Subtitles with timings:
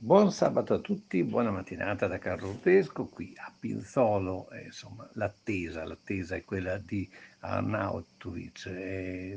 [0.00, 5.84] Buon sabato a tutti, buona mattinata da Carlo Rutesco, qui a Pinzolo, eh, insomma l'attesa,
[5.84, 7.10] l'attesa è quella di
[7.40, 9.36] Arnautovic, eh,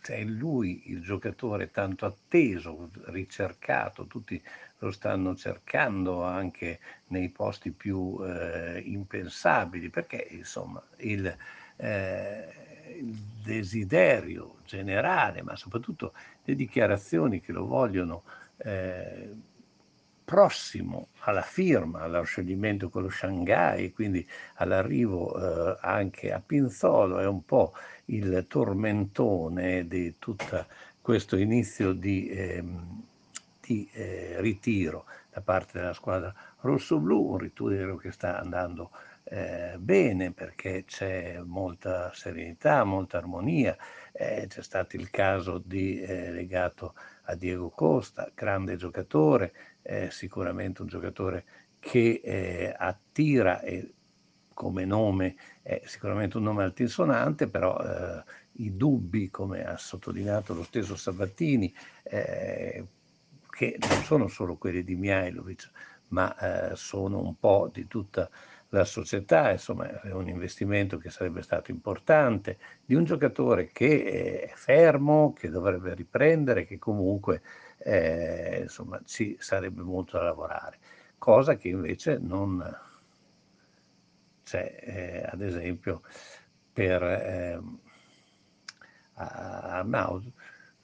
[0.00, 4.40] è lui il giocatore tanto atteso, ricercato, tutti
[4.78, 6.78] lo stanno cercando anche
[7.08, 11.36] nei posti più eh, impensabili, perché insomma il,
[11.78, 12.48] eh,
[13.00, 16.12] il desiderio generale, ma soprattutto
[16.44, 18.22] le dichiarazioni che lo vogliono
[18.58, 19.50] eh,
[20.24, 27.26] prossimo alla firma, allo scioglimento con lo Shanghai, quindi all'arrivo eh, anche a Pinzolo, è
[27.26, 27.72] un po'
[28.06, 30.66] il tormentone di tutto
[31.00, 32.64] questo inizio di, eh,
[33.60, 38.90] di eh, ritiro da parte della squadra rosso-blu, un ritiro che sta andando
[39.24, 43.76] eh, bene perché c'è molta serenità, molta armonia,
[44.12, 46.94] eh, c'è stato il caso di, eh, legato
[47.32, 51.44] a Diego Costa, grande giocatore, eh, sicuramente un giocatore
[51.78, 53.94] che eh, attira e
[54.54, 58.22] come nome è sicuramente un nome altisonante, però eh,
[58.62, 61.72] i dubbi, come ha sottolineato lo stesso Sabattini,
[62.04, 62.86] eh,
[63.50, 65.70] che non sono solo quelli di Mihailovic,
[66.08, 68.30] ma eh, sono un po' di tutta
[68.72, 74.52] la società, insomma è un investimento che sarebbe stato importante, di un giocatore che è
[74.54, 77.42] fermo, che dovrebbe riprendere, che comunque
[77.78, 80.78] eh, insomma ci sarebbe molto da lavorare,
[81.18, 82.64] cosa che invece non
[84.42, 86.02] c'è, eh, ad esempio,
[86.72, 87.60] per eh,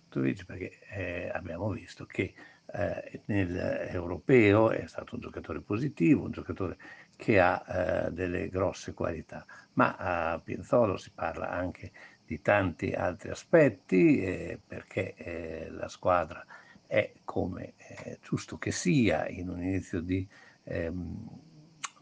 [0.09, 2.35] Arnautovic, perché eh, abbiamo visto che
[2.73, 6.77] eh, nell'europeo è stato un giocatore positivo, un giocatore
[7.17, 11.93] che ha eh, delle grosse qualità, ma a Pinzolo si parla anche
[12.25, 16.45] di tanti altri aspetti eh, perché eh, la squadra
[16.87, 20.27] è come è giusto che sia in un inizio di,
[20.65, 21.41] ehm,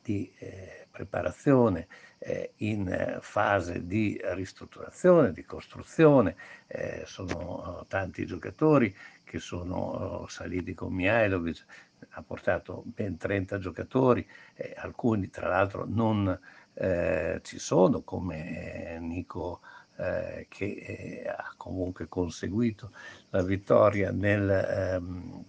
[0.06, 6.36] di eh, preparazione, eh, in fase di ristrutturazione, di costruzione,
[6.68, 8.94] eh, sono tanti giocatori
[9.24, 11.64] che sono saliti con Mihailovic,
[12.10, 14.24] ha portato ben 30 giocatori,
[14.54, 16.38] eh, alcuni tra l'altro non
[16.74, 19.60] eh, ci sono come eh, Nico
[19.96, 22.92] eh, che eh, ha comunque conseguito
[23.30, 25.44] la vittoria nel, ehm,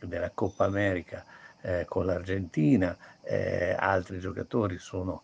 [0.00, 1.24] nella Coppa America
[1.62, 2.96] eh, con l'Argentina,
[3.76, 5.22] altri giocatori sono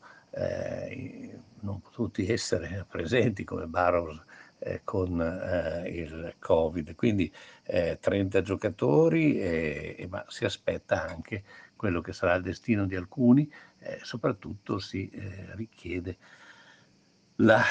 [1.61, 4.23] non potuti essere presenti come Barros
[4.59, 6.95] eh, con eh, il Covid.
[6.95, 7.33] Quindi
[7.65, 11.45] eh, 30 giocatori, e, ma si aspetta anche
[11.77, 16.17] quello che sarà il destino di alcuni, eh, soprattutto si eh, richiede
[17.37, 17.63] la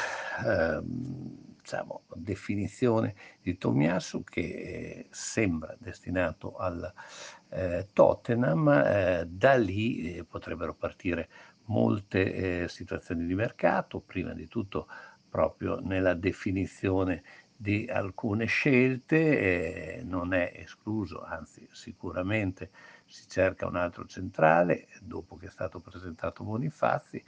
[0.46, 6.94] ehm, diciamo, definizione di Tomiasu che eh, sembra destinato al
[7.94, 11.30] Tottenham, da lì potrebbero partire
[11.66, 14.88] molte situazioni di mercato, prima di tutto
[15.30, 17.24] proprio nella definizione
[17.56, 22.70] di alcune scelte, eh, non è escluso, anzi sicuramente
[23.06, 27.24] si cerca un altro centrale, dopo che è stato presentato Bonifazzi,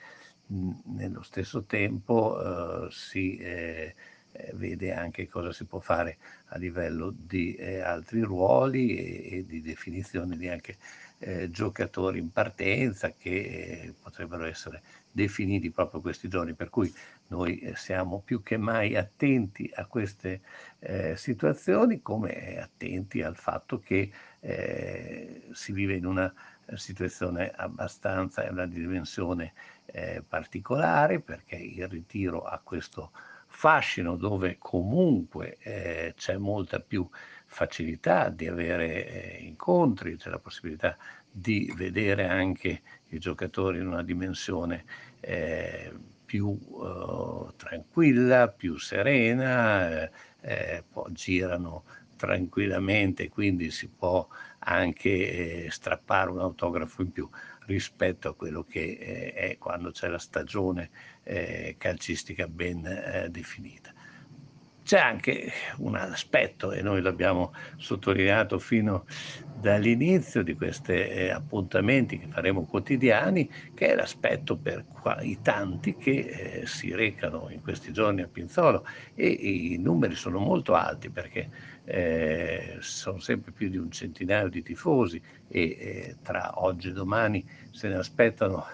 [0.48, 3.96] mh, nello stesso tempo eh, si eh,
[4.38, 6.18] eh, vede anche cosa si può fare
[6.48, 10.78] a livello di eh, altri ruoli e, e, di definizione di anche
[11.20, 14.82] eh, giocatori in partenza che potrebbero essere
[15.12, 16.94] definiti proprio questi giorni, per cui
[17.30, 20.42] noi eh, siamo più che mai attenti a queste
[20.80, 26.32] eh, situazioni, come attenti al fatto che eh, si vive in una
[26.76, 29.54] situazione abbastanza, è una dimensione
[29.86, 33.12] eh, particolare, perché il ritiro ha questo
[33.58, 37.10] fascino dove comunque eh, c'è molta più
[37.48, 40.96] facilità di avere eh, incontri, c'è la possibilità
[41.28, 44.86] di vedere anche i giocatori in una dimensione
[45.22, 45.92] eh,
[46.24, 51.84] più eh, tranquilla, più serena, eh, eh, girano
[52.16, 54.28] tranquillamente, quindi si può
[54.60, 57.28] anche strappare un autografo in più
[57.68, 60.90] rispetto a quello che eh, è quando c'è la stagione
[61.24, 63.94] eh, calcistica ben definita.
[64.88, 69.04] C'è anche un aspetto, e noi l'abbiamo sottolineato fino
[69.60, 74.86] dall'inizio di questi eh, appuntamenti che faremo quotidiani, che è l'aspetto per
[75.24, 76.12] i tanti che
[76.62, 81.50] eh, si recano in questi giorni a Pinzolo e i numeri sono molto alti perché
[81.90, 87.48] eh, sono sempre più di un centinaio di tifosi e eh, tra oggi e domani
[87.72, 88.66] se ne aspettano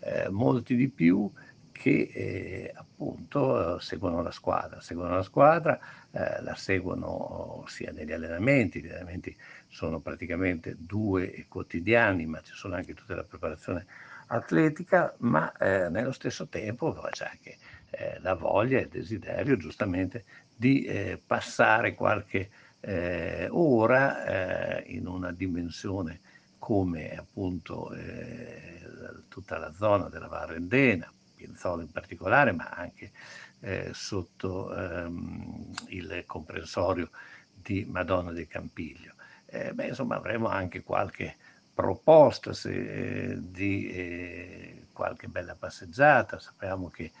[0.00, 1.30] eh, molti di più
[1.70, 5.78] che eh, appunto seguono la squadra, seguono la squadra,
[6.10, 9.36] eh, la seguono sia negli allenamenti, gli allenamenti
[9.68, 13.86] sono praticamente due quotidiani, ma ci sono anche tutta la preparazione
[14.28, 17.58] atletica, ma eh, nello stesso tempo c'è anche
[17.90, 20.24] eh, la voglia e il desiderio giustamente
[20.58, 22.50] di eh, passare qualche
[22.80, 26.18] eh, ora eh, in una dimensione
[26.58, 28.82] come appunto eh,
[29.28, 33.12] tutta la zona della Varrendena, Pinzolo in particolare, ma anche
[33.60, 37.10] eh, sotto ehm, il comprensorio
[37.54, 39.12] di Madonna del Campiglio.
[39.46, 41.36] Eh, beh, insomma, avremo anche qualche
[41.72, 46.40] proposta se, di qualche bella passeggiata.
[46.40, 47.12] Sappiamo che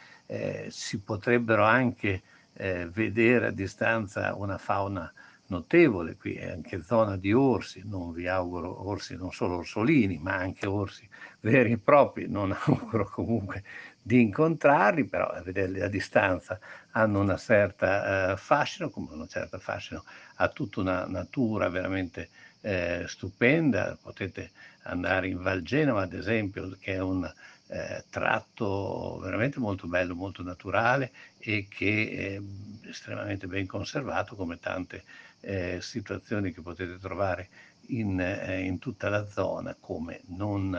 [0.68, 2.22] si potrebbero anche
[2.58, 5.10] eh, vedere a distanza una fauna
[5.46, 10.34] notevole, qui è anche zona di orsi, non vi auguro orsi, non solo orsolini, ma
[10.34, 11.08] anche orsi
[11.40, 13.62] veri e propri, non auguro comunque
[14.02, 16.58] di incontrarli, però a vederli a distanza
[16.92, 20.04] hanno una certa eh, fascino, come una certa fascino
[20.36, 22.28] ha tutta una natura veramente
[22.60, 24.50] eh, stupenda, potete
[24.82, 27.30] andare in Val Genova ad esempio, che è un
[27.68, 32.40] eh, tratto veramente molto bello, molto naturale e che
[32.82, 35.04] è estremamente ben conservato come tante
[35.40, 37.48] eh, situazioni che potete trovare
[37.88, 40.74] in, eh, in, tutta la zona come non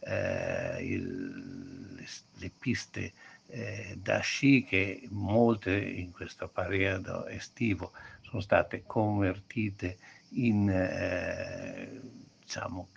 [0.00, 3.12] eh, il, le, le, piste
[3.48, 7.92] eh, da sci che molte in questo periodo estivo
[8.22, 9.98] sono state convertite
[10.30, 12.00] in eh,
[12.40, 12.88] diciamo,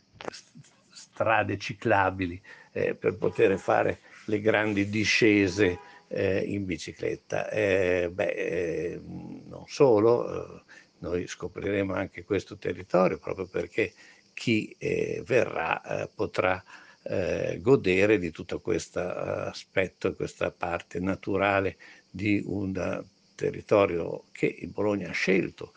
[1.17, 2.39] strade ciclabili
[2.71, 5.79] eh, per poter fare le grandi discese
[6.09, 7.49] eh, in bicicletta.
[7.49, 10.61] Eh, beh, eh, non solo, eh,
[10.99, 13.93] noi scopriremo anche questo territorio proprio perché
[14.33, 16.63] chi eh, verrà potrà
[17.59, 21.77] godere di tutto questo aspetto, questa parte naturale
[22.11, 23.01] di un
[23.33, 25.71] territorio che Bologna ha scelto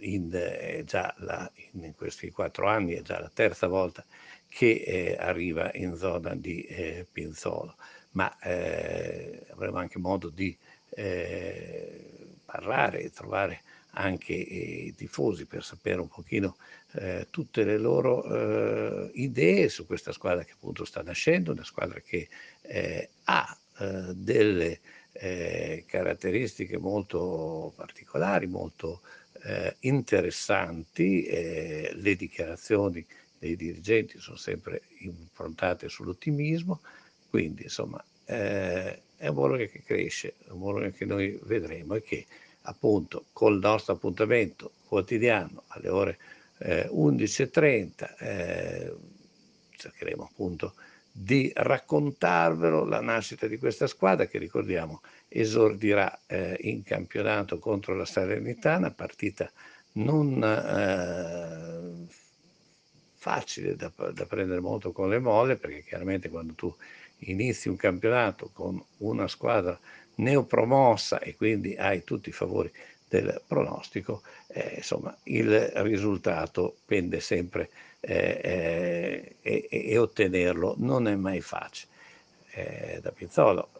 [0.00, 0.84] in, eh,
[1.18, 4.04] la, in questi quattro anni è già la terza volta
[4.48, 7.76] che eh, arriva in zona di eh, Pinzolo,
[8.12, 10.56] ma eh, avremo anche modo di
[10.90, 13.62] eh, parlare e trovare
[13.92, 16.56] anche i tifosi per sapere un pochino
[16.92, 22.00] eh, tutte le loro eh, idee su questa squadra che appunto sta nascendo, una squadra
[22.00, 22.28] che
[22.62, 24.80] eh, ha eh, delle
[25.12, 29.00] eh, caratteristiche molto particolari, molto
[29.42, 33.04] eh, interessanti, eh, le dichiarazioni
[33.38, 36.80] dei dirigenti sono sempre improntate sull'ottimismo,
[37.30, 42.02] quindi insomma eh, è un Bologna che cresce, è un Bologna che noi vedremo e
[42.02, 42.26] che
[42.62, 46.18] appunto col nostro appuntamento quotidiano alle ore
[46.58, 48.94] eh, 11.30 eh,
[49.76, 50.74] cercheremo appunto
[51.20, 58.04] di raccontarvelo la nascita di questa squadra che ricordiamo esordirà eh, in campionato contro la
[58.04, 59.50] Salernitana, partita
[59.94, 62.06] non eh,
[63.14, 66.72] facile da, da, prendere molto con le molle, perché chiaramente quando tu
[67.22, 69.76] inizi un campionato con una squadra
[70.16, 72.70] neopromossa e quindi hai tutti i favori
[73.08, 77.70] del pronostico, eh, insomma il risultato pende sempre
[78.00, 81.92] eh, eh, e, e, ottenerlo non è mai facile.
[82.52, 83.70] Eh, da Pizzolo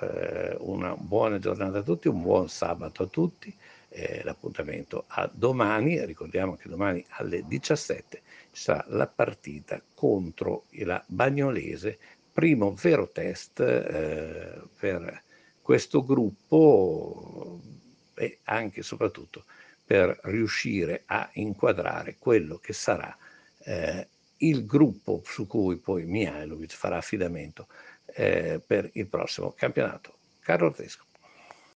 [0.00, 3.54] eh, una buona giornata a tutti, un buon sabato a tutti.
[3.90, 8.22] Eh, l'appuntamento a domani, ricordiamo che domani alle 17
[8.52, 11.98] ci sarà la partita contro la Bagnolese,
[12.30, 13.62] primo vero test
[14.78, 15.22] per
[15.62, 17.60] questo gruppo
[18.18, 19.44] e anche e soprattutto
[19.84, 23.16] per riuscire a inquadrare quello che sarà
[23.64, 24.06] eh,
[24.38, 27.68] il gruppo su cui poi Mihailovic farà affidamento
[28.14, 30.16] eh, per il prossimo campionato.
[30.40, 31.07] Carlo Tedesco.